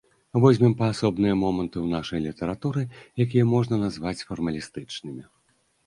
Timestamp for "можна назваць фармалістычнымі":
3.55-5.23